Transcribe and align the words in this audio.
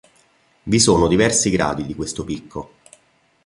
Vi 0.63 0.79
sono 0.79 1.07
diversi 1.07 1.51
gradi 1.51 1.85
di 1.85 1.93
questo 1.93 2.23
picco. 2.23 2.71